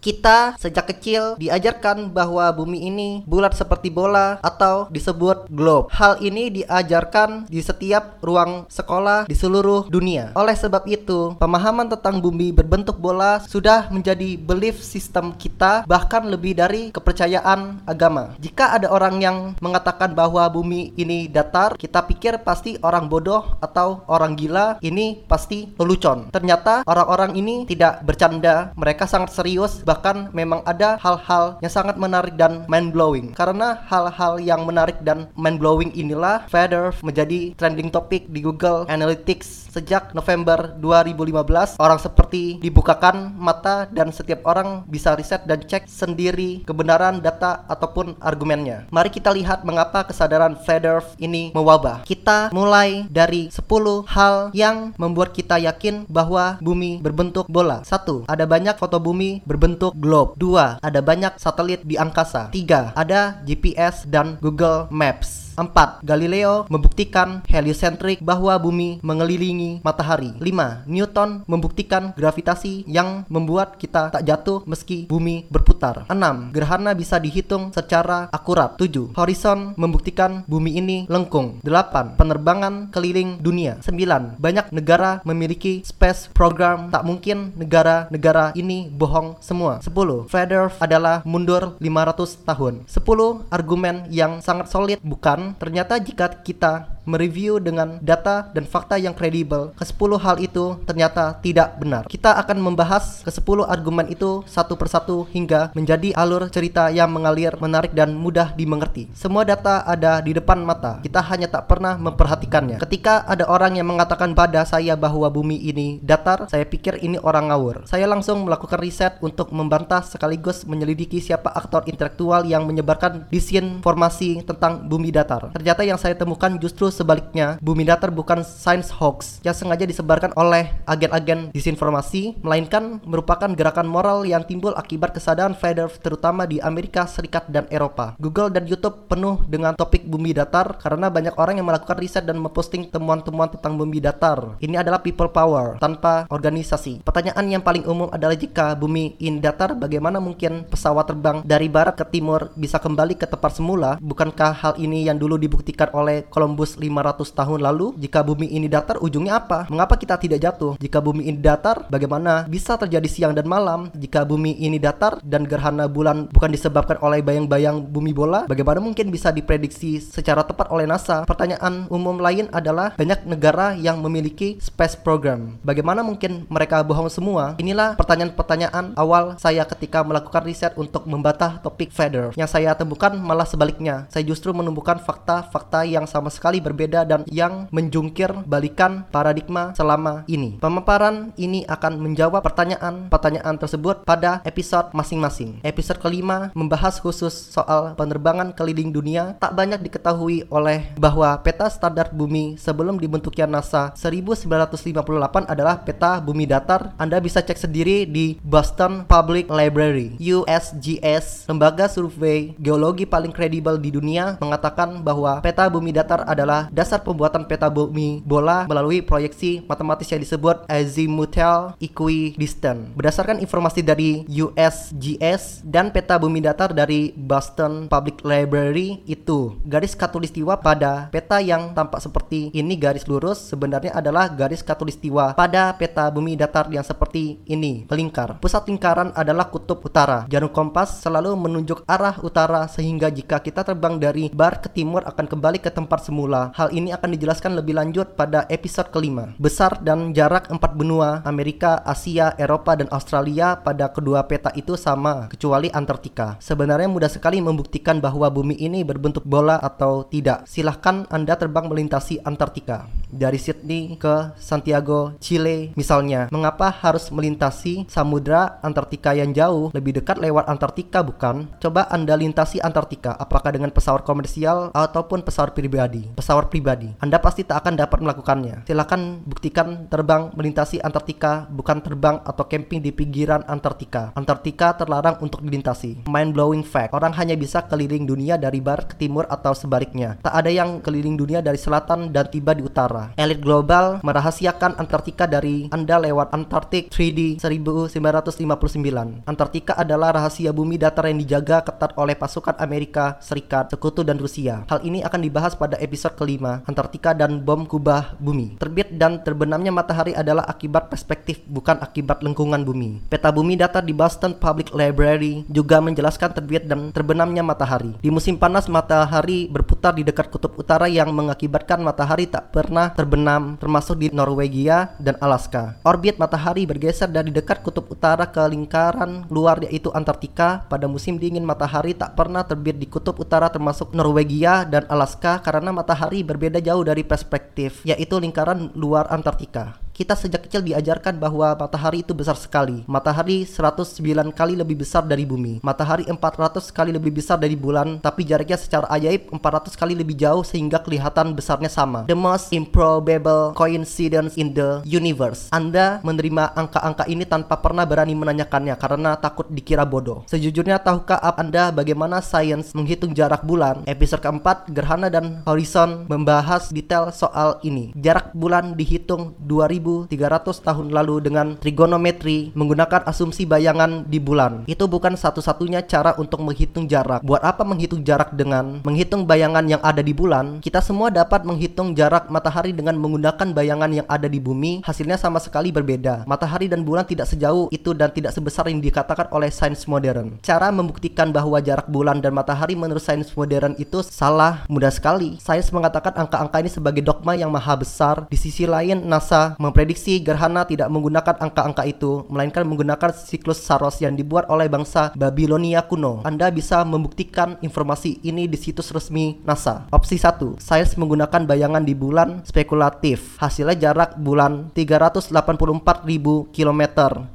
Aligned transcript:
Kita 0.00 0.56
sejak 0.56 0.96
kecil 0.96 1.36
diajarkan 1.36 2.08
bahwa 2.08 2.48
bumi 2.56 2.88
ini 2.88 3.20
bulat 3.28 3.52
seperti 3.52 3.92
bola 3.92 4.40
atau 4.40 4.88
disebut 4.88 5.44
globe. 5.52 5.92
Hal 5.92 6.16
ini 6.24 6.48
diajarkan 6.48 7.44
di 7.52 7.60
setiap 7.60 8.16
ruang 8.24 8.64
sekolah 8.72 9.28
di 9.28 9.36
seluruh 9.36 9.92
dunia. 9.92 10.32
Oleh 10.32 10.56
sebab 10.56 10.88
itu, 10.88 11.36
pemahaman 11.36 11.92
tentang 11.92 12.16
bumi 12.16 12.48
berbentuk 12.48 12.96
bola 12.96 13.44
sudah 13.44 13.92
menjadi 13.92 14.40
belief 14.40 14.80
system 14.80 15.36
kita 15.36 15.84
bahkan 15.84 16.24
lebih 16.24 16.56
dari 16.56 16.88
kepercayaan 16.96 17.84
agama. 17.84 18.32
Jika 18.40 18.80
ada 18.80 18.88
orang 18.88 19.20
yang 19.20 19.52
mengatakan 19.60 20.16
bahwa 20.16 20.48
bumi 20.48 20.96
ini 20.96 21.28
datar, 21.28 21.76
kita 21.76 22.08
pikir 22.08 22.40
pasti 22.40 22.80
orang 22.80 23.04
bodoh 23.04 23.44
atau 23.60 24.00
orang 24.08 24.32
gila, 24.32 24.80
ini 24.80 25.20
pasti 25.28 25.68
lelucon. 25.76 26.32
Ternyata 26.32 26.88
orang-orang 26.88 27.36
ini 27.36 27.68
tidak 27.68 28.00
bercanda, 28.00 28.72
mereka 28.80 29.04
sangat 29.04 29.36
serius 29.36 29.84
bahkan 29.90 30.30
memang 30.30 30.62
ada 30.62 30.94
hal-hal 31.02 31.58
yang 31.58 31.74
sangat 31.74 31.98
menarik 31.98 32.38
dan 32.38 32.62
mind 32.70 32.94
blowing 32.94 33.34
karena 33.34 33.82
hal-hal 33.90 34.38
yang 34.38 34.62
menarik 34.62 35.02
dan 35.02 35.26
mind 35.34 35.58
blowing 35.58 35.90
inilah 35.98 36.46
Feather 36.46 36.94
menjadi 37.02 37.58
trending 37.58 37.90
topic 37.90 38.30
di 38.30 38.38
Google 38.38 38.86
Analytics 38.86 39.74
sejak 39.74 40.14
November 40.14 40.78
2015 40.78 41.82
orang 41.82 41.98
seperti 41.98 42.62
dibukakan 42.62 43.34
mata 43.34 43.90
dan 43.90 44.14
setiap 44.14 44.46
orang 44.46 44.86
bisa 44.86 45.18
riset 45.18 45.42
dan 45.42 45.58
cek 45.58 45.90
sendiri 45.90 46.62
kebenaran 46.62 47.18
data 47.18 47.66
ataupun 47.66 48.14
argumennya. 48.22 48.86
Mari 48.94 49.10
kita 49.10 49.34
lihat 49.34 49.66
mengapa 49.66 50.06
kesadaran 50.06 50.54
Feather 50.62 51.02
ini 51.18 51.50
mewabah. 51.50 52.06
Kita 52.06 52.54
mulai 52.54 53.10
dari 53.10 53.50
10 53.50 54.06
hal 54.06 54.54
yang 54.54 54.94
membuat 54.94 55.34
kita 55.34 55.58
yakin 55.58 56.06
bahwa 56.06 56.62
bumi 56.62 57.02
berbentuk 57.02 57.50
bola. 57.50 57.82
Satu 57.82 58.22
ada 58.30 58.46
banyak 58.46 58.78
foto 58.78 59.02
bumi 59.02 59.42
berbentuk 59.42 59.79
bentuk 59.80 59.96
globe. 59.96 60.36
Dua, 60.36 60.76
ada 60.84 61.00
banyak 61.00 61.40
satelit 61.40 61.80
di 61.88 61.96
angkasa. 61.96 62.52
Tiga, 62.52 62.92
ada 62.92 63.40
GPS 63.48 64.04
dan 64.04 64.36
Google 64.44 64.92
Maps. 64.92 65.49
4. 65.60 66.04
Galileo 66.04 66.68
membuktikan 66.68 67.40
heliocentrik 67.48 68.20
bahwa 68.20 68.52
bumi 68.60 69.00
mengelilingi 69.00 69.80
matahari. 69.80 70.36
5. 70.36 70.84
Newton 70.84 71.44
membuktikan 71.48 72.12
gravitasi 72.12 72.84
yang 72.84 73.24
membuat 73.32 73.80
kita 73.80 74.12
tak 74.12 74.24
jatuh 74.28 74.60
meski 74.68 75.08
bumi 75.08 75.48
berputar. 75.48 76.04
6. 76.12 76.52
Gerhana 76.52 76.92
bisa 76.92 77.16
dihitung 77.16 77.72
secara 77.72 78.28
akurat. 78.28 78.76
7. 78.76 79.16
Horizon 79.16 79.72
membuktikan 79.80 80.44
bumi 80.44 80.76
ini 80.76 80.98
lengkung. 81.08 81.64
8. 81.64 82.20
Penerbangan 82.20 82.92
keliling 82.92 83.40
dunia. 83.40 83.80
9. 83.80 84.36
Banyak 84.36 84.68
negara 84.74 85.24
memiliki 85.24 85.80
space 85.86 86.28
program. 86.36 86.92
Tak 86.92 87.06
mungkin 87.06 87.56
negara-negara 87.56 88.52
ini 88.58 88.92
bohong 88.92 89.40
semua. 89.40 89.80
10. 89.80 90.28
Flat 90.28 90.50
adalah 90.82 91.22
mundur 91.22 91.78
500 91.78 92.42
tahun. 92.42 92.74
10 92.90 93.46
argumen 93.54 94.10
yang 94.10 94.42
sangat 94.42 94.66
solid 94.66 94.98
bukan 95.00 95.49
ternyata 95.56 95.96
jika 95.98 96.30
kita 96.42 96.99
mereview 97.08 97.62
dengan 97.62 98.00
data 98.02 98.50
dan 98.52 98.64
fakta 98.68 99.00
yang 99.00 99.16
kredibel, 99.16 99.72
ke-10 99.76 100.10
hal 100.20 100.36
itu 100.40 100.76
ternyata 100.84 101.38
tidak 101.40 101.80
benar. 101.80 102.04
Kita 102.08 102.36
akan 102.40 102.58
membahas 102.60 103.24
ke-10 103.24 103.64
argumen 103.64 104.06
itu 104.10 104.44
satu 104.44 104.76
persatu 104.76 105.24
hingga 105.30 105.72
menjadi 105.72 106.12
alur 106.16 106.48
cerita 106.52 106.92
yang 106.92 107.12
mengalir, 107.12 107.56
menarik 107.60 107.92
dan 107.96 108.12
mudah 108.16 108.52
dimengerti. 108.54 109.08
Semua 109.16 109.46
data 109.46 109.82
ada 109.86 110.20
di 110.20 110.36
depan 110.36 110.60
mata. 110.60 111.00
Kita 111.00 111.24
hanya 111.30 111.48
tak 111.48 111.70
pernah 111.70 111.96
memperhatikannya. 111.96 112.82
Ketika 112.82 113.24
ada 113.24 113.48
orang 113.48 113.78
yang 113.78 113.88
mengatakan 113.88 114.36
pada 114.36 114.66
saya 114.66 114.94
bahwa 114.94 115.26
bumi 115.30 115.56
ini 115.56 116.02
datar, 116.04 116.46
saya 116.50 116.66
pikir 116.66 117.00
ini 117.00 117.16
orang 117.20 117.48
ngawur. 117.48 117.88
Saya 117.88 118.04
langsung 118.04 118.44
melakukan 118.44 118.80
riset 118.80 119.16
untuk 119.24 119.50
membantah 119.54 120.04
sekaligus 120.04 120.66
menyelidiki 120.66 121.22
siapa 121.22 121.50
aktor 121.54 121.86
intelektual 121.86 122.44
yang 122.44 122.66
menyebarkan 122.66 123.30
disinformasi 123.30 124.44
tentang 124.44 124.86
bumi 124.86 125.14
datar. 125.14 125.50
Ternyata 125.54 125.82
yang 125.86 125.96
saya 125.96 126.14
temukan 126.18 126.52
justru 126.60 126.89
sebaliknya, 126.90 127.56
bumi 127.62 127.86
datar 127.86 128.10
bukan 128.10 128.42
science 128.42 128.90
hoax 128.90 129.38
yang 129.46 129.54
sengaja 129.56 129.86
disebarkan 129.86 130.34
oleh 130.34 130.74
agen-agen 130.84 131.54
disinformasi, 131.54 132.42
melainkan 132.42 132.98
merupakan 133.06 133.48
gerakan 133.54 133.86
moral 133.86 134.26
yang 134.26 134.42
timbul 134.44 134.74
akibat 134.74 135.14
kesadaran 135.14 135.54
Feather 135.54 135.86
terutama 136.02 136.44
di 136.44 136.58
Amerika 136.58 137.06
Serikat 137.06 137.46
dan 137.46 137.70
Eropa. 137.70 138.18
Google 138.18 138.50
dan 138.50 138.66
YouTube 138.66 139.06
penuh 139.06 139.42
dengan 139.46 139.78
topik 139.78 140.06
bumi 140.08 140.34
datar 140.34 140.78
karena 140.82 141.06
banyak 141.12 141.34
orang 141.38 141.62
yang 141.62 141.68
melakukan 141.68 141.98
riset 141.98 142.24
dan 142.26 142.42
memposting 142.42 142.88
temuan-temuan 142.88 143.52
tentang 143.52 143.78
bumi 143.78 144.02
datar. 144.02 144.58
Ini 144.58 144.82
adalah 144.82 144.98
people 145.04 145.30
power 145.30 145.78
tanpa 145.78 146.26
organisasi. 146.32 147.04
Pertanyaan 147.06 147.46
yang 147.46 147.62
paling 147.62 147.84
umum 147.86 148.10
adalah 148.10 148.34
jika 148.34 148.74
bumi 148.74 149.20
ini 149.20 149.38
datar, 149.38 149.76
bagaimana 149.76 150.18
mungkin 150.18 150.64
pesawat 150.66 151.06
terbang 151.12 151.44
dari 151.44 151.68
barat 151.68 151.94
ke 151.94 152.08
timur 152.08 152.50
bisa 152.56 152.80
kembali 152.80 153.20
ke 153.20 153.28
tempat 153.28 153.60
semula? 153.60 154.00
Bukankah 154.00 154.52
hal 154.56 154.74
ini 154.80 155.04
yang 155.04 155.20
dulu 155.20 155.36
dibuktikan 155.36 155.92
oleh 155.92 156.24
Columbus 156.32 156.79
500 156.80 157.36
tahun 157.36 157.60
lalu, 157.60 157.92
jika 158.00 158.24
bumi 158.24 158.48
ini 158.48 158.66
datar 158.66 158.96
ujungnya 159.04 159.36
apa? 159.36 159.68
Mengapa 159.68 160.00
kita 160.00 160.16
tidak 160.16 160.40
jatuh? 160.40 160.80
Jika 160.80 161.04
bumi 161.04 161.28
ini 161.28 161.36
datar, 161.36 161.84
bagaimana 161.92 162.48
bisa 162.48 162.80
terjadi 162.80 163.04
siang 163.04 163.36
dan 163.36 163.44
malam? 163.44 163.92
Jika 163.92 164.24
bumi 164.24 164.56
ini 164.56 164.80
datar 164.80 165.20
dan 165.20 165.44
gerhana 165.44 165.84
bulan 165.84 166.32
bukan 166.32 166.48
disebabkan 166.48 166.96
oleh 167.04 167.20
bayang-bayang 167.20 167.84
bumi 167.84 168.16
bola, 168.16 168.48
bagaimana 168.48 168.80
mungkin 168.80 169.12
bisa 169.12 169.28
diprediksi 169.28 170.00
secara 170.00 170.40
tepat 170.40 170.72
oleh 170.72 170.88
NASA? 170.88 171.28
Pertanyaan 171.28 171.84
umum 171.92 172.16
lain 172.16 172.48
adalah 172.54 172.96
banyak 172.96 173.28
negara 173.28 173.76
yang 173.76 174.00
memiliki 174.00 174.56
space 174.62 174.96
program. 174.96 175.60
Bagaimana 175.60 176.00
mungkin 176.00 176.48
mereka 176.48 176.80
bohong 176.80 177.12
semua? 177.12 177.58
Inilah 177.60 177.98
pertanyaan-pertanyaan 177.98 178.96
awal 178.96 179.36
saya 179.36 179.66
ketika 179.66 180.00
melakukan 180.06 180.46
riset 180.46 180.72
untuk 180.78 181.04
membantah 181.04 181.58
topik 181.60 181.92
feather. 181.92 182.32
Yang 182.38 182.56
saya 182.56 182.72
temukan 182.72 183.12
malah 183.18 183.44
sebaliknya. 183.44 184.06
Saya 184.08 184.24
justru 184.24 184.54
menemukan 184.54 184.96
fakta-fakta 185.02 185.82
yang 185.84 186.06
sama 186.06 186.30
sekali 186.30 186.62
berbeda 186.62 186.69
berbeda 186.70 187.02
dan 187.02 187.26
yang 187.26 187.66
menjungkir 187.74 188.30
balikan 188.46 189.02
paradigma 189.10 189.74
selama 189.74 190.22
ini. 190.30 190.62
Pemaparan 190.62 191.34
ini 191.34 191.66
akan 191.66 191.98
menjawab 191.98 192.46
pertanyaan-pertanyaan 192.46 193.58
tersebut 193.58 194.06
pada 194.06 194.38
episode 194.46 194.94
masing-masing. 194.94 195.58
Episode 195.66 195.98
kelima 195.98 196.54
membahas 196.54 197.02
khusus 197.02 197.32
soal 197.32 197.98
penerbangan 197.98 198.54
keliling 198.54 198.94
dunia. 198.94 199.34
Tak 199.42 199.56
banyak 199.56 199.80
diketahui 199.82 200.46
oleh 200.52 200.92
bahwa 200.94 201.34
peta 201.40 201.66
standar 201.72 202.12
bumi 202.12 202.60
sebelum 202.60 203.00
dibentuknya 203.00 203.48
NASA 203.48 203.90
1958 203.96 205.48
adalah 205.48 205.80
peta 205.80 206.20
bumi 206.20 206.44
datar. 206.44 206.92
Anda 207.00 207.16
bisa 207.18 207.40
cek 207.40 207.56
sendiri 207.56 208.04
di 208.04 208.36
Boston 208.44 209.08
Public 209.08 209.48
Library. 209.48 210.20
USGS, 210.20 211.48
lembaga 211.48 211.88
survei 211.88 212.52
geologi 212.60 213.08
paling 213.08 213.32
kredibel 213.32 213.80
di 213.80 213.88
dunia, 213.88 214.36
mengatakan 214.36 215.00
bahwa 215.00 215.40
peta 215.40 215.64
bumi 215.72 215.96
datar 215.96 216.28
adalah 216.28 216.59
dasar 216.68 217.00
pembuatan 217.00 217.48
peta 217.48 217.72
bumi 217.72 218.20
bola 218.20 218.68
melalui 218.68 219.00
proyeksi 219.00 219.64
matematis 219.64 220.12
yang 220.12 220.20
disebut 220.20 220.68
azimuthal 220.68 221.72
equidistant. 221.80 222.92
Berdasarkan 222.92 223.40
informasi 223.40 223.80
dari 223.80 224.28
USGS 224.28 225.64
dan 225.64 225.88
peta 225.88 226.20
bumi 226.20 226.44
datar 226.44 226.76
dari 226.76 227.16
Boston 227.16 227.88
Public 227.88 228.20
Library 228.20 229.00
itu, 229.08 229.56
garis 229.64 229.96
katulistiwa 229.96 230.60
pada 230.60 231.08
peta 231.08 231.40
yang 231.40 231.72
tampak 231.72 232.04
seperti 232.04 232.52
ini 232.52 232.74
garis 232.76 233.08
lurus 233.08 233.40
sebenarnya 233.48 233.96
adalah 233.96 234.28
garis 234.28 234.60
katulistiwa 234.60 235.38
pada 235.38 235.72
peta 235.78 236.10
bumi 236.10 236.34
datar 236.34 236.66
yang 236.68 236.84
seperti 236.84 237.38
ini, 237.46 237.86
melingkar. 237.86 238.42
Pusat 238.42 238.68
lingkaran 238.68 239.08
adalah 239.14 239.48
kutub 239.48 239.80
utara. 239.86 240.26
Jarum 240.26 240.50
kompas 240.50 241.00
selalu 241.04 241.36
menunjuk 241.38 241.86
arah 241.86 242.18
utara 242.20 242.66
sehingga 242.66 243.08
jika 243.08 243.38
kita 243.38 243.62
terbang 243.62 244.00
dari 244.00 244.32
bar 244.32 244.58
ke 244.58 244.68
timur 244.72 245.06
akan 245.06 245.26
kembali 245.30 245.58
ke 245.62 245.70
tempat 245.70 246.02
semula. 246.02 246.49
Hal 246.54 246.74
ini 246.74 246.90
akan 246.94 247.14
dijelaskan 247.14 247.58
lebih 247.58 247.76
lanjut 247.76 248.14
pada 248.14 248.46
episode 248.48 248.88
kelima. 248.94 249.34
Besar 249.36 249.78
dan 249.82 250.14
jarak 250.16 250.48
empat 250.48 250.72
benua 250.78 251.20
Amerika, 251.26 251.82
Asia, 251.84 252.32
Eropa, 252.40 252.78
dan 252.78 252.88
Australia 252.94 253.58
pada 253.58 253.90
kedua 253.90 254.24
peta 254.24 254.54
itu 254.54 254.78
sama, 254.78 255.28
kecuali 255.28 255.68
Antartika. 255.74 256.40
Sebenarnya 256.40 256.88
mudah 256.88 257.10
sekali 257.10 257.42
membuktikan 257.42 258.00
bahwa 258.00 258.30
bumi 258.30 258.56
ini 258.56 258.86
berbentuk 258.86 259.26
bola 259.26 259.60
atau 259.60 260.06
tidak. 260.06 260.48
Silahkan 260.48 261.04
Anda 261.10 261.36
terbang 261.36 261.66
melintasi 261.66 262.22
Antartika. 262.24 262.88
Dari 263.10 263.36
Sydney 263.36 263.98
ke 263.98 264.38
Santiago, 264.38 265.18
Chile 265.18 265.74
misalnya. 265.74 266.30
Mengapa 266.30 266.70
harus 266.70 267.10
melintasi 267.10 267.90
samudra 267.90 268.62
Antartika 268.62 269.12
yang 269.12 269.34
jauh? 269.34 269.74
Lebih 269.74 270.00
dekat 270.00 270.22
lewat 270.22 270.46
Antartika 270.46 271.02
bukan? 271.02 271.50
Coba 271.58 271.90
Anda 271.90 272.14
lintasi 272.14 272.62
Antartika, 272.62 273.18
apakah 273.18 273.50
dengan 273.50 273.74
pesawat 273.74 274.06
komersial 274.06 274.70
ataupun 274.72 275.26
pesawat 275.26 275.52
pribadi? 275.52 276.06
Pesawat 276.14 276.39
pesawat 276.40 276.48
pribadi. 276.48 276.88
Anda 277.04 277.20
pasti 277.20 277.44
tak 277.44 277.60
akan 277.60 277.76
dapat 277.76 277.98
melakukannya. 278.00 278.64
Silakan 278.64 279.20
buktikan 279.28 279.92
terbang 279.92 280.32
melintasi 280.32 280.80
Antartika 280.80 281.44
bukan 281.52 281.84
terbang 281.84 282.16
atau 282.24 282.48
camping 282.48 282.80
di 282.80 282.96
pinggiran 282.96 283.44
Antartika. 283.44 284.16
Antartika 284.16 284.72
terlarang 284.80 285.20
untuk 285.20 285.44
dilintasi. 285.44 286.08
Mind 286.08 286.32
blowing 286.32 286.64
fact. 286.64 286.96
Orang 286.96 287.12
hanya 287.20 287.36
bisa 287.36 287.68
keliling 287.68 288.08
dunia 288.08 288.40
dari 288.40 288.64
barat 288.64 288.96
ke 288.96 288.96
timur 288.96 289.28
atau 289.28 289.52
sebaliknya. 289.52 290.16
Tak 290.24 290.32
ada 290.32 290.48
yang 290.48 290.80
keliling 290.80 291.20
dunia 291.20 291.44
dari 291.44 291.60
selatan 291.60 292.08
dan 292.08 292.32
tiba 292.32 292.56
di 292.56 292.64
utara. 292.64 293.12
Elit 293.20 293.44
global 293.44 294.00
merahasiakan 294.00 294.80
Antartika 294.80 295.28
dari 295.28 295.68
Anda 295.68 296.00
lewat 296.00 296.32
Antarctic 296.32 296.88
3D 296.88 297.36
1959. 297.42 299.28
Antartika 299.28 299.76
adalah 299.76 300.16
rahasia 300.16 300.54
bumi 300.56 300.80
datar 300.80 301.10
yang 301.10 301.20
dijaga 301.20 301.66
ketat 301.66 301.92
oleh 302.00 302.16
pasukan 302.16 302.56
Amerika 302.62 303.20
Serikat, 303.20 303.74
Sekutu 303.74 304.06
dan 304.06 304.16
Rusia. 304.16 304.64
Hal 304.70 304.80
ini 304.86 305.02
akan 305.02 305.20
dibahas 305.20 305.58
pada 305.58 305.76
episode 305.82 306.14
kelima, 306.30 306.62
Antartika 306.70 307.10
dan 307.10 307.42
bom 307.42 307.66
kubah 307.66 308.14
bumi. 308.22 308.54
Terbit 308.62 308.94
dan 308.94 309.18
terbenamnya 309.26 309.74
matahari 309.74 310.14
adalah 310.14 310.46
akibat 310.46 310.86
perspektif 310.86 311.42
bukan 311.50 311.82
akibat 311.82 312.22
lengkungan 312.22 312.62
bumi. 312.62 313.02
Peta 313.10 313.34
bumi 313.34 313.58
datar 313.58 313.82
di 313.82 313.90
Boston 313.90 314.38
Public 314.38 314.70
Library 314.70 315.42
juga 315.50 315.82
menjelaskan 315.82 316.30
terbit 316.30 316.70
dan 316.70 316.94
terbenamnya 316.94 317.42
matahari. 317.42 317.98
Di 317.98 318.14
musim 318.14 318.38
panas 318.38 318.70
matahari 318.70 319.50
berputar 319.50 319.90
di 319.90 320.06
dekat 320.06 320.30
kutub 320.30 320.54
utara 320.54 320.86
yang 320.86 321.10
mengakibatkan 321.10 321.82
matahari 321.82 322.30
tak 322.30 322.54
pernah 322.54 322.94
terbenam 322.94 323.58
termasuk 323.58 323.98
di 323.98 324.14
Norwegia 324.14 324.94
dan 325.02 325.18
Alaska. 325.18 325.82
Orbit 325.82 326.22
matahari 326.22 326.62
bergeser 326.62 327.10
dari 327.10 327.34
dekat 327.34 327.66
kutub 327.66 327.90
utara 327.90 328.30
ke 328.30 328.46
lingkaran 328.46 329.26
luar 329.26 329.58
yaitu 329.66 329.90
Antartika. 329.90 330.62
Pada 330.70 330.86
musim 330.86 331.18
dingin 331.18 331.42
matahari 331.42 331.90
tak 331.90 332.14
pernah 332.14 332.46
terbit 332.46 332.78
di 332.78 332.86
kutub 332.86 333.18
utara 333.18 333.50
termasuk 333.50 333.90
Norwegia 333.90 334.62
dan 334.62 334.86
Alaska 334.86 335.42
karena 335.42 335.74
matahari 335.74 336.19
berbeda 336.22 336.62
jauh 336.62 336.84
dari 336.84 337.02
perspektif 337.02 337.84
yaitu 337.84 338.16
lingkaran 338.20 338.72
luar 338.76 339.08
Antartika. 339.10 339.89
Kita 340.00 340.16
sejak 340.16 340.48
kecil 340.48 340.64
diajarkan 340.64 341.20
bahwa 341.20 341.52
matahari 341.52 342.00
itu 342.00 342.16
besar 342.16 342.32
sekali. 342.32 342.88
Matahari 342.88 343.44
109 343.44 344.00
kali 344.32 344.56
lebih 344.56 344.80
besar 344.80 345.04
dari 345.04 345.28
bumi. 345.28 345.60
Matahari 345.60 346.08
400 346.08 346.72
kali 346.72 346.88
lebih 346.88 347.20
besar 347.20 347.36
dari 347.36 347.52
bulan, 347.52 348.00
tapi 348.00 348.24
jaraknya 348.24 348.56
secara 348.56 348.88
ajaib 348.96 349.28
400 349.28 349.76
kali 349.76 349.92
lebih 349.92 350.16
jauh 350.16 350.40
sehingga 350.40 350.80
kelihatan 350.80 351.36
besarnya 351.36 351.68
sama. 351.68 352.08
The 352.08 352.16
most 352.16 352.48
improbable 352.56 353.52
coincidence 353.52 354.40
in 354.40 354.56
the 354.56 354.80
universe. 354.88 355.52
Anda 355.52 356.00
menerima 356.00 356.56
angka-angka 356.56 357.04
ini 357.04 357.28
tanpa 357.28 357.60
pernah 357.60 357.84
berani 357.84 358.16
menanyakannya 358.16 358.80
karena 358.80 359.20
takut 359.20 359.52
dikira 359.52 359.84
bodoh. 359.84 360.24
Sejujurnya 360.32 360.80
tahukah 360.80 361.20
Anda 361.36 361.76
bagaimana 361.76 362.24
sains 362.24 362.72
menghitung 362.72 363.12
jarak 363.12 363.44
bulan? 363.44 363.84
Episode 363.84 364.24
keempat, 364.24 364.64
Gerhana 364.72 365.12
dan 365.12 365.44
Horizon 365.44 366.08
membahas 366.08 366.72
detail 366.72 367.12
soal 367.12 367.60
ini. 367.60 367.92
Jarak 368.00 368.32
bulan 368.32 368.72
dihitung 368.72 369.36
2000 369.44 369.89
1300 370.06 370.66
tahun 370.66 370.86
lalu 370.94 371.14
dengan 371.24 371.46
trigonometri 371.58 372.54
menggunakan 372.54 373.04
asumsi 373.08 373.44
bayangan 373.44 374.06
di 374.06 374.18
bulan. 374.22 374.64
Itu 374.70 374.86
bukan 374.86 375.18
satu-satunya 375.18 375.84
cara 375.86 376.14
untuk 376.16 376.42
menghitung 376.44 376.86
jarak. 376.86 377.20
Buat 377.26 377.42
apa 377.42 377.62
menghitung 377.66 378.02
jarak 378.06 378.32
dengan 378.34 378.80
menghitung 378.86 379.26
bayangan 379.26 379.66
yang 379.66 379.82
ada 379.82 380.00
di 380.00 380.14
bulan? 380.14 380.62
Kita 380.62 380.78
semua 380.80 381.10
dapat 381.10 381.42
menghitung 381.42 381.92
jarak 381.98 382.30
matahari 382.30 382.70
dengan 382.70 382.96
menggunakan 382.96 383.50
bayangan 383.52 383.90
yang 383.90 384.06
ada 384.08 384.30
di 384.30 384.38
bumi. 384.38 384.80
Hasilnya 384.86 385.18
sama 385.18 385.42
sekali 385.42 385.74
berbeda. 385.74 386.24
Matahari 386.24 386.70
dan 386.70 386.86
bulan 386.86 387.04
tidak 387.04 387.26
sejauh 387.28 387.68
itu 387.74 387.90
dan 387.96 388.14
tidak 388.14 388.32
sebesar 388.36 388.68
yang 388.70 388.78
dikatakan 388.78 389.28
oleh 389.34 389.50
sains 389.52 389.84
modern. 389.90 390.38
Cara 390.40 390.70
membuktikan 390.70 391.34
bahwa 391.34 391.58
jarak 391.58 391.90
bulan 391.90 392.22
dan 392.22 392.32
matahari 392.32 392.78
menurut 392.78 393.02
sains 393.02 393.32
modern 393.34 393.74
itu 393.76 394.02
salah 394.06 394.64
mudah 394.70 394.92
sekali. 394.92 395.36
Sains 395.42 395.68
mengatakan 395.74 396.14
angka-angka 396.14 396.58
ini 396.62 396.70
sebagai 396.70 397.02
dogma 397.02 397.34
yang 397.34 397.50
maha 397.50 397.74
besar. 397.76 398.26
Di 398.28 398.38
sisi 398.38 398.64
lain, 398.68 399.06
NASA 399.06 399.56
memprediksi 399.70 400.00
Prediksi 400.00 400.24
gerhana 400.24 400.64
tidak 400.64 400.88
menggunakan 400.88 401.36
angka-angka 401.36 401.84
itu, 401.84 402.24
melainkan 402.32 402.64
menggunakan 402.64 403.12
siklus 403.12 403.60
Saros 403.60 404.00
yang 404.00 404.16
dibuat 404.16 404.48
oleh 404.48 404.64
bangsa 404.64 405.12
Babilonia 405.12 405.84
kuno. 405.84 406.24
Anda 406.24 406.48
bisa 406.48 406.80
membuktikan 406.88 407.60
informasi 407.60 408.22
ini 408.24 408.48
di 408.48 408.56
situs 408.56 408.88
resmi 408.88 409.42
NASA. 409.44 409.84
Opsi 409.92 410.16
1. 410.16 410.56
Sains 410.56 410.96
menggunakan 410.96 411.44
bayangan 411.44 411.84
di 411.84 411.92
bulan 411.92 412.40
spekulatif. 412.48 413.36
Hasilnya 413.36 413.76
jarak 413.76 414.16
bulan 414.24 414.72
384.000 414.72 416.48
km. 416.48 416.82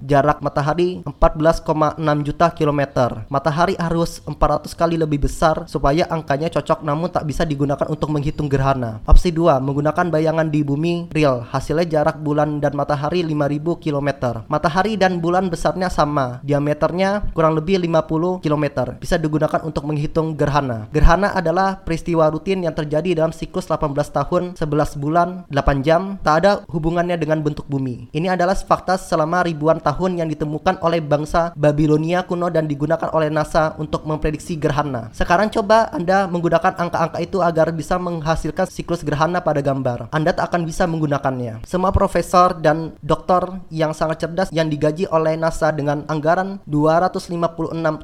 Jarak 0.01 0.41
matahari 0.41 1.05
14,6 1.05 2.01
juta 2.25 2.47
km. 2.49 2.81
Matahari 3.29 3.77
harus 3.77 4.25
400 4.25 4.73
kali 4.73 4.97
lebih 4.97 5.29
besar 5.29 5.69
supaya 5.69 6.09
angkanya 6.09 6.49
cocok 6.49 6.81
namun 6.81 7.13
tak 7.13 7.29
bisa 7.29 7.45
digunakan 7.45 7.85
untuk 7.85 8.09
menghitung 8.09 8.49
gerhana. 8.49 9.05
Opsi 9.05 9.29
2. 9.29 9.61
Menggunakan 9.61 10.09
bayangan 10.09 10.49
di 10.49 10.65
bumi 10.65 11.13
real. 11.13 11.45
Hasilnya 11.45 12.01
jarak 12.01 12.24
bulan 12.25 12.57
dan 12.57 12.73
matahari 12.73 13.21
5000 13.21 13.77
km. 13.77 14.09
Matahari 14.49 14.97
dan 14.97 15.21
bulan 15.21 15.53
besarnya 15.53 15.93
sama, 15.93 16.41
diameternya 16.41 17.29
kurang 17.37 17.53
lebih 17.53 17.77
50 17.77 18.41
km. 18.41 18.65
Bisa 18.97 19.21
digunakan 19.21 19.61
untuk 19.61 19.85
menghitung 19.85 20.33
gerhana. 20.33 20.89
Gerhana 20.89 21.37
adalah 21.37 21.85
peristiwa 21.85 22.33
rutin 22.33 22.65
yang 22.65 22.73
terjadi 22.73 23.21
dalam 23.21 23.29
siklus 23.29 23.69
18 23.69 23.93
tahun, 24.09 24.43
11 24.57 24.97
bulan, 24.97 25.45
8 25.53 25.85
jam, 25.85 26.17
tak 26.25 26.41
ada 26.41 26.51
hubungannya 26.65 27.21
dengan 27.21 27.45
bentuk 27.45 27.69
bumi. 27.69 28.09
Ini 28.09 28.33
adalah 28.33 28.57
fakta 28.57 28.97
selama 28.97 29.45
ribuan 29.45 29.77
tahun 29.77 30.17
yang 30.17 30.31
ditemukan 30.33 30.81
oleh 30.81 31.03
bangsa 31.05 31.53
Babilonia 31.53 32.25
kuno 32.25 32.49
dan 32.49 32.65
digunakan 32.65 33.13
oleh 33.13 33.29
NASA 33.29 33.77
untuk 33.77 34.07
memprediksi 34.09 34.57
gerhana. 34.57 35.13
Sekarang 35.13 35.53
coba 35.53 35.93
Anda 35.93 36.25
menggunakan 36.25 36.73
angka-angka 36.73 37.19
itu 37.21 37.43
agar 37.43 37.69
bisa 37.69 38.01
menghasilkan 38.01 38.65
siklus 38.65 39.05
gerhana 39.05 39.43
pada 39.43 39.61
gambar. 39.61 40.09
Anda 40.09 40.33
tak 40.33 40.49
akan 40.49 40.65
bisa 40.65 40.89
menggunakannya. 40.89 41.67
Semua 41.67 41.91
profesor 41.91 42.14
profesor 42.15 42.55
dan 42.63 42.95
doktor 43.03 43.59
yang 43.67 43.91
sangat 43.91 44.23
cerdas 44.23 44.47
yang 44.55 44.71
digaji 44.71 45.03
oleh 45.11 45.35
NASA 45.35 45.75
dengan 45.75 46.07
anggaran 46.07 46.63
256 46.63 47.35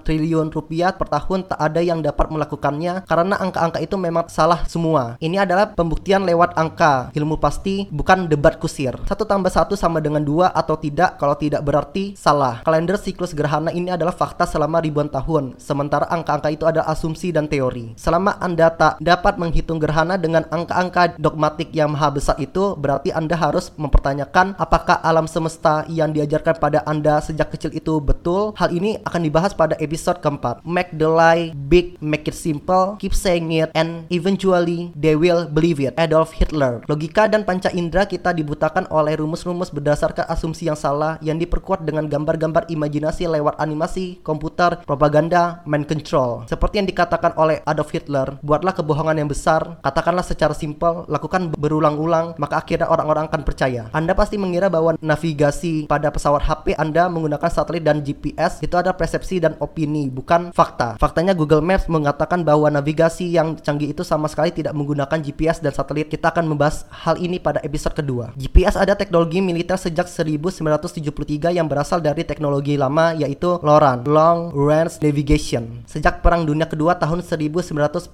triliun 0.04 0.52
rupiah 0.52 0.92
per 0.92 1.08
tahun 1.08 1.48
tak 1.48 1.56
ada 1.56 1.80
yang 1.80 2.04
dapat 2.04 2.28
melakukannya 2.28 3.08
karena 3.08 3.40
angka-angka 3.40 3.80
itu 3.80 3.96
memang 3.96 4.28
salah 4.28 4.68
semua. 4.68 5.16
Ini 5.24 5.48
adalah 5.48 5.72
pembuktian 5.72 6.28
lewat 6.28 6.60
angka. 6.60 7.16
Ilmu 7.16 7.40
pasti 7.40 7.88
bukan 7.88 8.28
debat 8.28 8.60
kusir. 8.60 9.00
Satu 9.08 9.24
tambah 9.24 9.48
satu 9.48 9.80
sama 9.80 10.04
dengan 10.04 10.28
dua 10.28 10.52
atau 10.52 10.76
tidak 10.76 11.16
kalau 11.16 11.40
tidak 11.40 11.64
berarti 11.64 12.12
salah. 12.20 12.68
Kalender 12.68 13.00
siklus 13.00 13.32
gerhana 13.32 13.72
ini 13.72 13.96
adalah 13.96 14.12
fakta 14.12 14.44
selama 14.44 14.84
ribuan 14.84 15.08
tahun. 15.08 15.56
Sementara 15.56 16.12
angka-angka 16.12 16.52
itu 16.52 16.68
adalah 16.68 16.92
asumsi 16.92 17.32
dan 17.32 17.48
teori. 17.48 17.96
Selama 17.96 18.36
Anda 18.44 18.76
tak 18.76 19.00
dapat 19.00 19.40
menghitung 19.40 19.80
gerhana 19.80 20.20
dengan 20.20 20.44
angka-angka 20.52 21.16
dogmatik 21.16 21.72
yang 21.72 21.96
maha 21.96 22.12
besar 22.12 22.36
itu, 22.44 22.76
berarti 22.76 23.16
Anda 23.16 23.40
harus 23.40 23.72
mempertanyakan 23.80 24.01
mempertanyakan 24.02 24.58
apakah 24.58 24.98
alam 25.06 25.30
semesta 25.30 25.86
yang 25.86 26.10
diajarkan 26.10 26.58
pada 26.58 26.82
Anda 26.90 27.22
sejak 27.22 27.54
kecil 27.54 27.70
itu 27.78 28.02
betul. 28.02 28.58
Hal 28.58 28.74
ini 28.74 28.98
akan 29.06 29.22
dibahas 29.22 29.54
pada 29.54 29.78
episode 29.78 30.18
keempat. 30.26 30.66
Make 30.66 30.98
the 30.98 31.06
lie 31.06 31.54
big, 31.54 32.02
make 32.02 32.26
it 32.26 32.34
simple, 32.34 32.98
keep 32.98 33.14
saying 33.14 33.54
it, 33.54 33.70
and 33.78 34.10
eventually 34.10 34.90
they 34.98 35.14
will 35.14 35.46
believe 35.46 35.78
it. 35.78 35.94
Adolf 36.02 36.34
Hitler. 36.34 36.82
Logika 36.90 37.30
dan 37.30 37.46
panca 37.46 37.70
indera 37.70 38.10
kita 38.10 38.34
dibutakan 38.34 38.90
oleh 38.90 39.14
rumus-rumus 39.22 39.70
berdasarkan 39.70 40.26
asumsi 40.26 40.66
yang 40.66 40.80
salah 40.80 41.22
yang 41.22 41.38
diperkuat 41.38 41.86
dengan 41.86 42.10
gambar-gambar 42.10 42.66
imajinasi 42.74 43.30
lewat 43.30 43.62
animasi, 43.62 44.18
komputer, 44.26 44.82
propaganda, 44.82 45.62
mind 45.70 45.86
control. 45.86 46.50
Seperti 46.50 46.82
yang 46.82 46.90
dikatakan 46.90 47.38
oleh 47.38 47.62
Adolf 47.70 47.94
Hitler, 47.94 48.42
buatlah 48.42 48.74
kebohongan 48.74 49.22
yang 49.22 49.30
besar, 49.30 49.78
katakanlah 49.86 50.26
secara 50.26 50.58
simpel, 50.58 51.06
lakukan 51.06 51.54
berulang-ulang, 51.54 52.34
maka 52.42 52.58
akhirnya 52.58 52.90
orang-orang 52.90 53.30
akan 53.30 53.42
percaya. 53.46 53.91
Anda 53.92 54.16
pasti 54.16 54.40
mengira 54.40 54.72
bahwa 54.72 54.96
navigasi 55.04 55.84
pada 55.84 56.08
pesawat 56.08 56.48
HP 56.48 56.80
Anda 56.80 57.12
menggunakan 57.12 57.52
satelit 57.52 57.84
dan 57.84 58.00
GPS 58.00 58.64
itu 58.64 58.72
ada 58.80 58.96
persepsi 58.96 59.44
dan 59.44 59.60
opini, 59.60 60.08
bukan 60.08 60.56
fakta. 60.56 60.96
Faktanya 60.96 61.36
Google 61.36 61.60
Maps 61.60 61.92
mengatakan 61.92 62.48
bahwa 62.48 62.72
navigasi 62.72 63.36
yang 63.36 63.60
canggih 63.60 63.92
itu 63.92 64.08
sama 64.08 64.32
sekali 64.32 64.56
tidak 64.56 64.72
menggunakan 64.72 65.20
GPS 65.20 65.60
dan 65.60 65.76
satelit. 65.76 66.08
Kita 66.08 66.32
akan 66.32 66.48
membahas 66.48 66.88
hal 66.88 67.20
ini 67.20 67.36
pada 67.36 67.60
episode 67.68 67.92
kedua. 67.92 68.32
GPS 68.40 68.80
ada 68.80 68.96
teknologi 68.96 69.44
militer 69.44 69.76
sejak 69.76 70.08
1973 70.08 71.52
yang 71.52 71.68
berasal 71.68 72.00
dari 72.00 72.24
teknologi 72.24 72.80
lama 72.80 73.12
yaitu 73.12 73.60
LORAN, 73.60 74.08
Long 74.08 74.56
Range 74.56 75.04
Navigation. 75.04 75.84
Sejak 75.84 76.24
Perang 76.24 76.48
Dunia 76.48 76.64
Kedua 76.64 76.96
tahun 76.96 77.28
1945. 77.28 78.08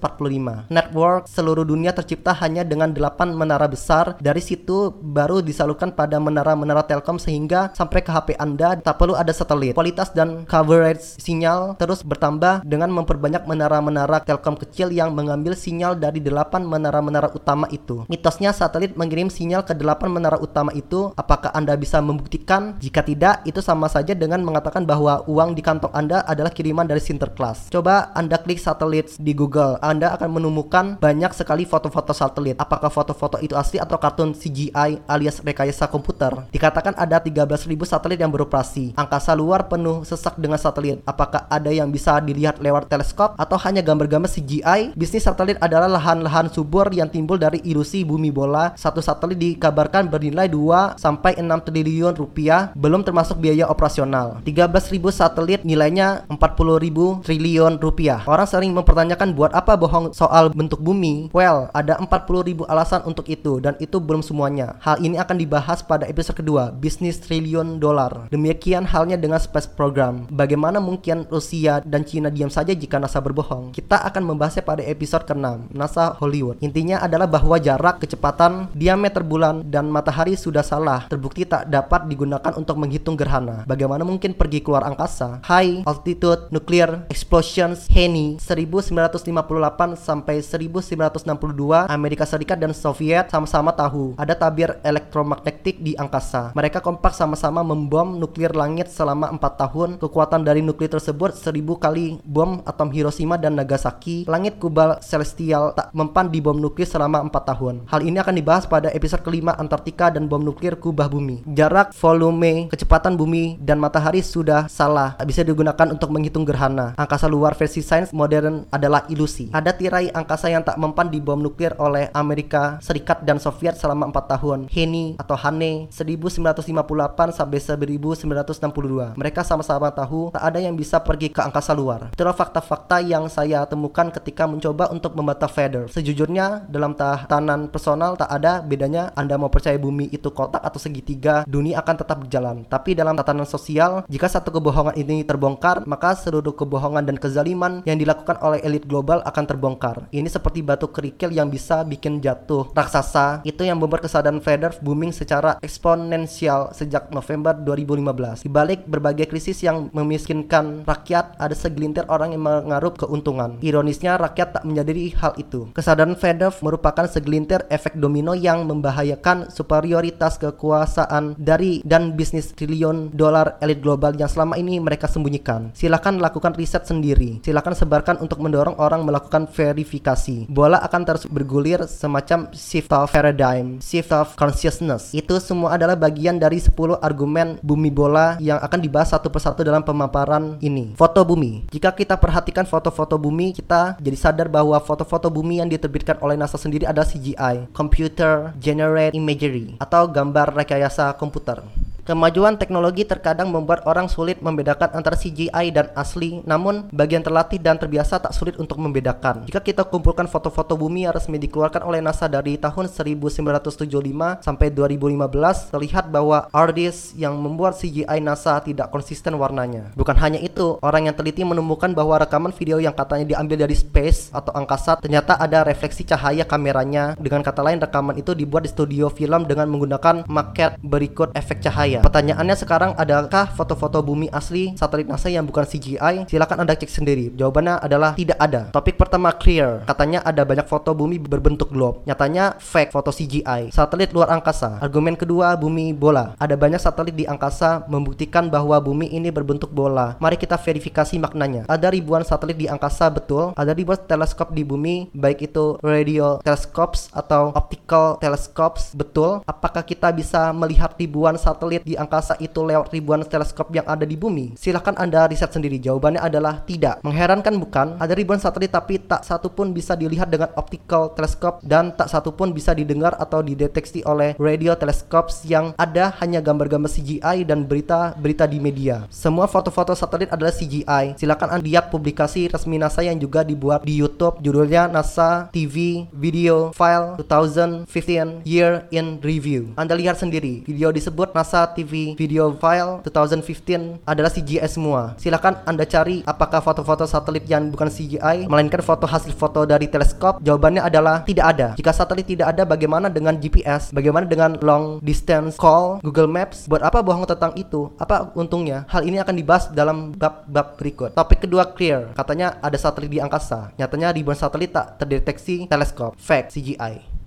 Network 0.74 1.30
seluruh 1.30 1.62
dunia 1.62 1.94
tercipta 1.94 2.34
hanya 2.34 2.66
dengan 2.66 2.90
8 2.90 3.30
menara 3.30 3.70
besar. 3.70 4.18
Dari 4.18 4.42
situ 4.42 4.90
baru 4.90 5.38
disalurkan 5.38 5.67
disalurkan 5.68 5.92
pada 5.92 6.16
menara-menara 6.16 6.80
Telkom 6.88 7.20
sehingga 7.20 7.68
sampai 7.76 8.00
ke 8.00 8.08
HP 8.08 8.40
Anda 8.40 8.80
tak 8.80 8.96
perlu 8.96 9.12
ada 9.12 9.36
satelit. 9.36 9.76
Kualitas 9.76 10.16
dan 10.16 10.48
coverage 10.48 11.20
sinyal 11.20 11.76
terus 11.76 12.00
bertambah 12.00 12.64
dengan 12.64 12.88
memperbanyak 12.88 13.44
menara-menara 13.44 14.24
Telkom 14.24 14.56
kecil 14.56 14.88
yang 14.96 15.12
mengambil 15.12 15.52
sinyal 15.52 15.92
dari 16.00 16.24
delapan 16.24 16.64
menara-menara 16.64 17.28
utama 17.36 17.68
itu. 17.68 18.08
Mitosnya 18.08 18.56
satelit 18.56 18.96
mengirim 18.96 19.28
sinyal 19.28 19.60
ke 19.68 19.76
delapan 19.76 20.08
menara 20.08 20.40
utama 20.40 20.72
itu. 20.72 21.12
Apakah 21.20 21.52
Anda 21.52 21.76
bisa 21.76 22.00
membuktikan? 22.00 22.80
Jika 22.80 23.04
tidak, 23.04 23.44
itu 23.44 23.60
sama 23.60 23.92
saja 23.92 24.16
dengan 24.16 24.40
mengatakan 24.40 24.88
bahwa 24.88 25.20
uang 25.28 25.52
di 25.52 25.60
kantong 25.60 25.92
Anda 25.92 26.24
adalah 26.24 26.48
kiriman 26.48 26.88
dari 26.88 27.04
Sinterklas. 27.04 27.68
Coba 27.68 28.08
Anda 28.16 28.40
klik 28.40 28.56
satelit 28.56 29.20
di 29.20 29.36
Google. 29.36 29.76
Anda 29.84 30.16
akan 30.16 30.32
menemukan 30.32 30.96
banyak 30.96 31.36
sekali 31.36 31.68
foto-foto 31.68 32.16
satelit. 32.16 32.56
Apakah 32.56 32.88
foto-foto 32.88 33.36
itu 33.44 33.52
asli 33.52 33.76
atau 33.76 34.00
kartun 34.00 34.32
CGI 34.32 35.04
alias 35.04 35.42
rekayasa 35.58 35.90
komputer? 35.90 36.30
Dikatakan 36.54 36.94
ada 36.94 37.18
13.000 37.18 37.66
satelit 37.82 38.22
yang 38.22 38.30
beroperasi. 38.30 38.94
Angkasa 38.94 39.34
luar 39.34 39.66
penuh 39.66 40.06
sesak 40.06 40.38
dengan 40.38 40.54
satelit. 40.54 41.02
Apakah 41.02 41.50
ada 41.50 41.74
yang 41.74 41.90
bisa 41.90 42.22
dilihat 42.22 42.62
lewat 42.62 42.86
teleskop 42.86 43.34
atau 43.34 43.58
hanya 43.66 43.82
gambar-gambar 43.82 44.30
CGI? 44.30 44.94
Bisnis 44.94 45.26
satelit 45.26 45.58
adalah 45.58 45.90
lahan-lahan 45.90 46.46
subur 46.46 46.86
yang 46.94 47.10
timbul 47.10 47.34
dari 47.34 47.58
ilusi 47.66 48.06
bumi 48.06 48.30
bola. 48.30 48.78
Satu 48.78 49.02
satelit 49.02 49.42
dikabarkan 49.42 50.06
bernilai 50.06 50.46
2 50.46 50.94
sampai 50.94 51.34
6 51.42 51.66
triliun 51.66 52.14
rupiah, 52.14 52.70
belum 52.78 53.02
termasuk 53.02 53.42
biaya 53.42 53.66
operasional. 53.66 54.38
13.000 54.46 54.94
satelit 55.10 55.66
nilainya 55.66 56.22
40.000 56.30 57.26
triliun 57.26 57.82
rupiah. 57.82 58.22
Orang 58.30 58.46
sering 58.46 58.70
mempertanyakan 58.70 59.34
buat 59.34 59.50
apa 59.50 59.74
bohong 59.74 60.14
soal 60.14 60.54
bentuk 60.54 60.78
bumi? 60.78 61.34
Well, 61.34 61.66
ada 61.74 61.98
40.000 61.98 62.62
alasan 62.70 63.02
untuk 63.02 63.26
itu 63.26 63.58
dan 63.58 63.74
itu 63.82 63.98
belum 63.98 64.22
semuanya. 64.22 64.78
Hal 64.84 65.02
ini 65.02 65.18
akan 65.18 65.47
dibahas 65.48 65.80
pada 65.80 66.04
episode 66.04 66.44
kedua, 66.44 66.68
bisnis 66.68 67.16
triliun 67.24 67.80
dolar. 67.80 68.28
Demikian 68.28 68.84
halnya 68.84 69.16
dengan 69.16 69.40
space 69.40 69.64
program. 69.72 70.28
Bagaimana 70.28 70.76
mungkin 70.76 71.24
Rusia 71.32 71.80
dan 71.88 72.04
Cina 72.04 72.28
diam 72.28 72.52
saja 72.52 72.76
jika 72.76 73.00
NASA 73.00 73.24
berbohong? 73.24 73.72
Kita 73.72 74.04
akan 74.04 74.28
membahasnya 74.28 74.60
pada 74.60 74.84
episode 74.84 75.24
ke-6, 75.24 75.72
NASA 75.72 76.12
Hollywood. 76.20 76.60
Intinya 76.60 77.00
adalah 77.00 77.24
bahwa 77.24 77.56
jarak, 77.56 78.04
kecepatan, 78.04 78.68
diameter 78.76 79.24
bulan, 79.24 79.64
dan 79.64 79.88
matahari 79.88 80.36
sudah 80.36 80.60
salah. 80.60 81.08
Terbukti 81.08 81.48
tak 81.48 81.72
dapat 81.72 82.04
digunakan 82.04 82.52
untuk 82.52 82.76
menghitung 82.76 83.16
gerhana. 83.16 83.64
Bagaimana 83.64 84.04
mungkin 84.04 84.36
pergi 84.36 84.60
keluar 84.60 84.84
angkasa? 84.84 85.40
High 85.48 85.88
altitude 85.88 86.52
nuclear 86.52 87.08
explosions 87.08 87.88
HENI 87.88 88.36
1958 88.36 89.96
sampai 89.96 90.44
1962 90.44 91.88
Amerika 91.88 92.28
Serikat 92.28 92.60
dan 92.60 92.76
Soviet 92.76 93.32
sama-sama 93.32 93.72
tahu 93.72 94.12
ada 94.20 94.36
tabir 94.36 94.76
elektromagnetik 94.82 95.37
di 95.78 95.92
angkasa. 95.98 96.56
Mereka 96.56 96.80
kompak 96.80 97.12
sama-sama 97.12 97.60
membom 97.60 98.16
nuklir 98.16 98.54
langit 98.56 98.88
selama 98.88 99.28
4 99.34 99.60
tahun. 99.60 99.90
Kekuatan 100.00 100.46
dari 100.46 100.64
nuklir 100.64 100.88
tersebut 100.88 101.36
1000 101.36 101.76
kali 101.76 102.16
bom 102.24 102.64
atom 102.64 102.88
Hiroshima 102.88 103.36
dan 103.36 103.58
Nagasaki. 103.58 104.24
Langit 104.24 104.56
kubal 104.56 104.96
celestial 105.04 105.76
tak 105.76 105.92
mempan 105.92 106.32
di 106.32 106.40
bom 106.40 106.56
nuklir 106.56 106.88
selama 106.88 107.20
4 107.26 107.50
tahun. 107.50 107.74
Hal 107.90 108.00
ini 108.00 108.16
akan 108.22 108.34
dibahas 108.38 108.64
pada 108.64 108.88
episode 108.94 109.20
kelima 109.26 109.52
Antartika 109.60 110.08
dan 110.08 110.30
bom 110.30 110.40
nuklir 110.40 110.78
kubah 110.80 111.10
bumi. 111.10 111.44
Jarak, 111.50 111.92
volume, 111.98 112.72
kecepatan 112.72 113.18
bumi 113.18 113.58
dan 113.60 113.82
matahari 113.82 114.24
sudah 114.24 114.70
salah. 114.70 115.18
Tak 115.18 115.26
bisa 115.28 115.42
digunakan 115.44 115.88
untuk 115.90 116.08
menghitung 116.14 116.46
gerhana. 116.46 116.96
Angkasa 116.96 117.28
luar 117.28 117.58
versi 117.58 117.82
sains 117.82 118.14
modern 118.14 118.64
adalah 118.72 119.04
ilusi. 119.12 119.50
Ada 119.52 119.74
tirai 119.74 120.08
angkasa 120.14 120.48
yang 120.48 120.64
tak 120.64 120.78
mempan 120.80 121.10
di 121.10 121.18
bom 121.20 121.36
nuklir 121.36 121.74
oleh 121.82 122.08
Amerika 122.14 122.78
Serikat 122.80 123.26
dan 123.26 123.42
Soviet 123.42 123.76
selama 123.76 124.08
4 124.08 124.32
tahun. 124.38 124.60
Heni 124.70 125.17
atau 125.18 125.34
Hane 125.34 125.90
1958 125.90 127.34
sampai 127.34 127.58
1962. 127.58 129.18
Mereka 129.18 129.42
sama-sama 129.42 129.90
tahu 129.90 130.30
tak 130.30 130.42
ada 130.46 130.62
yang 130.62 130.78
bisa 130.78 131.02
pergi 131.02 131.28
ke 131.28 131.42
angkasa 131.42 131.74
luar. 131.74 132.14
Itulah 132.14 132.32
fakta-fakta 132.32 133.02
yang 133.02 133.26
saya 133.26 133.66
temukan 133.66 134.08
ketika 134.14 134.46
mencoba 134.46 134.88
untuk 134.94 135.18
membantah 135.18 135.50
Feather. 135.50 135.90
Sejujurnya 135.90 136.70
dalam 136.70 136.94
tatanan 136.94 137.66
personal 137.66 138.14
tak 138.14 138.30
ada 138.30 138.62
bedanya 138.62 139.10
Anda 139.18 139.34
mau 139.34 139.50
percaya 139.50 139.74
bumi 139.74 140.08
itu 140.14 140.30
kotak 140.30 140.62
atau 140.62 140.78
segitiga, 140.78 141.42
dunia 141.50 141.82
akan 141.82 141.96
tetap 141.98 142.22
berjalan. 142.22 142.62
Tapi 142.70 142.94
dalam 142.94 143.18
tatanan 143.18 143.44
sosial, 143.44 144.06
jika 144.06 144.30
satu 144.30 144.54
kebohongan 144.54 144.94
ini 144.94 145.26
terbongkar, 145.26 145.82
maka 145.82 146.14
seluruh 146.14 146.54
kebohongan 146.54 147.02
dan 147.02 147.18
kezaliman 147.18 147.82
yang 147.82 147.98
dilakukan 147.98 148.38
oleh 148.38 148.62
elit 148.62 148.86
global 148.86 149.18
akan 149.26 149.44
terbongkar. 149.44 150.06
Ini 150.14 150.30
seperti 150.30 150.62
batu 150.62 150.86
kerikil 150.86 151.34
yang 151.34 151.50
bisa 151.50 151.82
bikin 151.82 152.22
jatuh 152.22 152.70
raksasa. 152.70 153.42
Itu 153.42 153.66
yang 153.66 153.82
membuat 153.82 154.06
kesadaran 154.06 154.38
Feather 154.38 154.76
booming 154.78 155.07
secara 155.10 155.60
eksponensial 155.62 156.72
sejak 156.72 157.10
November 157.10 157.56
2015. 157.56 158.44
Di 158.44 158.50
balik 158.50 158.84
berbagai 158.88 159.28
krisis 159.28 159.62
yang 159.62 159.92
memiskinkan 159.92 160.86
rakyat, 160.86 161.38
ada 161.38 161.54
segelintir 161.54 162.04
orang 162.08 162.34
yang 162.34 162.44
mengaruh 162.44 162.94
keuntungan. 162.96 163.60
Ironisnya, 163.62 164.18
rakyat 164.18 164.60
tak 164.60 164.64
menyadari 164.66 165.14
hal 165.14 165.34
itu. 165.38 165.70
Kesadaran 165.72 166.18
Feather 166.18 166.50
merupakan 166.60 167.06
segelintir 167.06 167.64
efek 167.70 167.94
domino 167.94 168.34
yang 168.34 168.66
membahayakan 168.66 169.52
superioritas 169.52 170.40
kekuasaan 170.42 171.38
dari 171.38 171.80
dan 171.86 172.18
bisnis 172.18 172.52
triliun 172.52 173.14
dolar 173.14 173.60
elit 173.62 173.80
global 173.80 174.14
yang 174.16 174.28
selama 174.28 174.58
ini 174.58 174.82
mereka 174.82 175.06
sembunyikan. 175.06 175.70
Silakan 175.72 176.18
lakukan 176.18 176.58
riset 176.58 176.84
sendiri. 176.84 177.38
Silakan 177.44 177.78
sebarkan 177.78 178.16
untuk 178.18 178.42
mendorong 178.42 178.76
orang 178.82 179.06
melakukan 179.06 179.46
verifikasi. 179.46 180.50
Bola 180.50 180.82
akan 180.82 181.02
terus 181.06 181.24
bergulir 181.30 181.86
semacam 181.86 182.50
shift 182.50 182.90
of 182.90 183.08
paradigm, 183.14 183.78
shift 183.78 184.10
of 184.10 184.34
consciousness. 184.34 184.97
Itu 185.14 185.38
semua 185.38 185.78
adalah 185.78 185.94
bagian 185.94 186.36
dari 186.36 186.58
10 186.58 186.98
argumen 186.98 187.62
bumi 187.62 187.90
bola 187.90 188.36
yang 188.42 188.58
akan 188.58 188.80
dibahas 188.82 189.14
satu 189.14 189.30
persatu 189.30 189.62
dalam 189.62 189.86
pemaparan 189.86 190.58
ini. 190.58 190.98
Foto 190.98 191.22
bumi. 191.22 191.70
Jika 191.70 191.94
kita 191.94 192.18
perhatikan 192.18 192.66
foto-foto 192.66 193.16
bumi, 193.16 193.54
kita 193.54 193.96
jadi 194.02 194.18
sadar 194.18 194.46
bahwa 194.50 194.76
foto-foto 194.82 195.30
bumi 195.30 195.62
yang 195.62 195.70
diterbitkan 195.70 196.18
oleh 196.20 196.34
NASA 196.34 196.58
sendiri 196.58 196.84
adalah 196.84 197.06
CGI, 197.06 197.70
Computer 197.72 198.52
Generate 198.58 199.14
Imagery, 199.14 199.78
atau 199.78 200.10
gambar 200.10 200.52
rekayasa 200.54 201.14
komputer. 201.16 201.62
Kemajuan 202.08 202.56
teknologi 202.56 203.04
terkadang 203.04 203.52
membuat 203.52 203.84
orang 203.84 204.08
sulit 204.08 204.40
membedakan 204.40 204.96
antara 204.96 205.12
CGI 205.12 205.68
dan 205.68 205.92
asli, 205.92 206.40
namun 206.48 206.88
bagian 206.88 207.20
terlatih 207.20 207.60
dan 207.60 207.76
terbiasa 207.76 208.16
tak 208.16 208.32
sulit 208.32 208.56
untuk 208.56 208.80
membedakan. 208.80 209.44
Jika 209.44 209.60
kita 209.60 209.84
kumpulkan 209.84 210.24
foto-foto 210.24 210.72
bumi 210.72 211.04
yang 211.04 211.12
resmi 211.12 211.36
dikeluarkan 211.36 211.84
oleh 211.84 212.00
NASA 212.00 212.24
dari 212.24 212.56
tahun 212.56 212.88
1975 212.88 214.40
sampai 214.40 214.72
2015, 214.72 215.68
terlihat 215.68 216.08
bahwa 216.08 216.48
artis 216.48 217.12
yang 217.12 217.36
membuat 217.36 217.76
CGI 217.76 218.24
NASA 218.24 218.56
tidak 218.64 218.88
konsisten 218.88 219.36
warnanya. 219.36 219.92
Bukan 219.92 220.16
hanya 220.16 220.40
itu, 220.40 220.80
orang 220.80 221.12
yang 221.12 221.16
teliti 221.18 221.44
menemukan 221.44 221.92
bahwa 221.92 222.24
rekaman 222.24 222.56
video 222.56 222.80
yang 222.80 222.96
katanya 222.96 223.36
diambil 223.36 223.68
dari 223.68 223.76
space 223.76 224.32
atau 224.32 224.56
angkasa 224.56 224.96
ternyata 224.96 225.36
ada 225.36 225.60
refleksi 225.60 226.08
cahaya 226.08 226.48
kameranya. 226.48 227.20
Dengan 227.20 227.44
kata 227.44 227.60
lain, 227.60 227.84
rekaman 227.84 228.16
itu 228.16 228.32
dibuat 228.32 228.64
di 228.64 228.72
studio 228.72 229.12
film 229.12 229.44
dengan 229.44 229.68
menggunakan 229.68 230.24
maket 230.24 230.80
berikut 230.80 231.36
efek 231.36 231.60
cahaya. 231.60 231.97
Pertanyaannya 232.02 232.56
sekarang 232.56 232.92
adakah 232.96 233.50
foto-foto 233.54 234.00
bumi 234.02 234.30
asli 234.32 234.74
satelit 234.74 235.08
NASA 235.08 235.30
yang 235.32 235.46
bukan 235.46 235.64
CGI? 235.64 236.28
Silakan 236.28 236.64
Anda 236.64 236.78
cek 236.78 236.90
sendiri. 236.90 237.32
Jawabannya 237.34 237.80
adalah 237.80 238.14
tidak 238.14 238.38
ada. 238.38 238.70
Topik 238.74 239.00
pertama 239.00 239.32
clear. 239.34 239.82
Katanya 239.88 240.20
ada 240.22 240.42
banyak 240.42 240.66
foto 240.68 240.92
bumi 240.92 241.18
berbentuk 241.18 241.70
globe. 241.72 242.04
Nyatanya 242.04 242.58
fake 242.60 242.92
foto 242.92 243.10
CGI. 243.10 243.72
Satelit 243.72 244.12
luar 244.12 244.30
angkasa. 244.34 244.78
Argumen 244.82 245.18
kedua 245.18 245.56
bumi 245.56 245.96
bola. 245.96 246.36
Ada 246.36 246.54
banyak 246.54 246.80
satelit 246.82 247.16
di 247.16 247.24
angkasa 247.24 247.86
membuktikan 247.88 248.52
bahwa 248.52 248.76
bumi 248.78 249.08
ini 249.10 249.32
berbentuk 249.32 249.72
bola. 249.72 250.14
Mari 250.20 250.36
kita 250.36 250.60
verifikasi 250.60 251.16
maknanya. 251.16 251.64
Ada 251.66 251.90
ribuan 251.90 252.22
satelit 252.22 252.60
di 252.60 252.68
angkasa 252.68 253.08
betul. 253.08 253.56
Ada 253.56 253.72
ribuan 253.72 253.98
teleskop 253.98 254.52
di 254.52 254.62
bumi, 254.62 255.08
baik 255.16 255.50
itu 255.50 255.80
radio 255.80 256.38
telescopes 256.44 257.08
atau 257.12 257.50
optical 257.56 258.20
telescopes 258.20 258.92
betul. 258.92 259.40
Apakah 259.48 259.80
kita 259.82 260.12
bisa 260.12 260.52
melihat 260.52 260.92
ribuan 261.00 261.34
satelit 261.40 261.82
di 261.88 261.96
angkasa 261.96 262.36
itu 262.36 262.60
lewat 262.60 262.92
ribuan 262.92 263.24
teleskop 263.24 263.72
yang 263.72 263.88
ada 263.88 264.04
di 264.04 264.20
bumi? 264.20 264.52
Silahkan 264.60 264.92
Anda 265.00 265.24
riset 265.24 265.48
sendiri. 265.48 265.80
Jawabannya 265.80 266.20
adalah 266.20 266.60
tidak. 266.68 267.00
Mengherankan 267.00 267.56
bukan? 267.56 267.96
Ada 267.96 268.12
ribuan 268.12 268.36
satelit 268.36 268.76
tapi 268.76 269.00
tak 269.00 269.24
satu 269.24 269.48
pun 269.48 269.72
bisa 269.72 269.96
dilihat 269.96 270.28
dengan 270.28 270.52
optical 270.60 271.16
teleskop 271.16 271.64
dan 271.64 271.96
tak 271.96 272.12
satu 272.12 272.36
pun 272.36 272.52
bisa 272.52 272.76
didengar 272.76 273.16
atau 273.16 273.40
dideteksi 273.40 274.04
oleh 274.04 274.36
radio 274.36 274.76
telescopes 274.76 275.48
yang 275.48 275.72
ada 275.80 276.12
hanya 276.20 276.44
gambar-gambar 276.44 276.92
CGI 276.92 277.48
dan 277.48 277.64
berita-berita 277.64 278.44
di 278.44 278.58
media. 278.60 279.08
Semua 279.08 279.48
foto-foto 279.48 279.96
satelit 279.96 280.28
adalah 280.28 280.52
CGI. 280.52 281.16
Silakan 281.16 281.56
Anda 281.56 281.64
lihat 281.64 281.88
publikasi 281.88 282.52
resmi 282.52 282.76
NASA 282.76 283.00
yang 283.00 283.16
juga 283.16 283.46
dibuat 283.46 283.86
di 283.86 283.96
YouTube. 283.96 284.42
Judulnya 284.44 284.90
NASA 284.90 285.48
TV 285.54 286.04
Video 286.12 286.74
File 286.74 287.16
2015 287.24 288.44
Year 288.44 288.84
in 288.92 289.22
Review. 289.22 289.72
Anda 289.78 289.94
lihat 289.94 290.18
sendiri. 290.18 290.66
Video 290.66 290.90
disebut 290.90 291.32
NASA 291.32 291.64
TV 291.78 292.18
video 292.18 292.50
file 292.58 292.98
2015 293.06 294.02
adalah 294.02 294.26
CGI 294.26 294.66
semua. 294.66 295.14
Silakan 295.14 295.62
Anda 295.62 295.86
cari 295.86 296.26
apakah 296.26 296.58
foto-foto 296.58 297.06
satelit 297.06 297.46
yang 297.46 297.70
bukan 297.70 297.86
CGI 297.86 298.50
melainkan 298.50 298.82
foto 298.82 299.06
hasil 299.06 299.30
foto 299.38 299.62
dari 299.62 299.86
teleskop. 299.86 300.42
Jawabannya 300.42 300.82
adalah 300.82 301.22
tidak 301.22 301.46
ada. 301.54 301.68
Jika 301.78 301.94
satelit 301.94 302.26
tidak 302.26 302.50
ada 302.50 302.66
bagaimana 302.66 303.06
dengan 303.06 303.38
GPS? 303.38 303.94
Bagaimana 303.94 304.26
dengan 304.26 304.58
long 304.58 304.98
distance 304.98 305.54
call, 305.54 306.02
Google 306.02 306.26
Maps? 306.26 306.66
Buat 306.66 306.82
apa 306.82 306.98
bohong 306.98 307.30
tentang 307.30 307.54
itu? 307.54 307.94
Apa 308.02 308.34
untungnya? 308.34 308.82
Hal 308.90 309.06
ini 309.06 309.22
akan 309.22 309.34
dibahas 309.38 309.70
dalam 309.70 310.10
bab-bab 310.16 310.74
berikut. 310.74 311.14
Topik 311.14 311.46
kedua 311.46 311.70
clear. 311.70 312.10
Katanya 312.18 312.58
ada 312.58 312.74
satelit 312.74 313.12
di 313.12 313.22
angkasa. 313.22 313.70
Nyatanya 313.78 314.10
ribuan 314.10 314.34
satelit 314.34 314.74
tak 314.74 314.98
terdeteksi 314.98 315.70
teleskop. 315.70 316.18
Fact 316.18 316.58
CGI. 316.58 317.17